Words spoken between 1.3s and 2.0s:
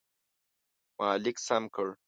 سم کړ.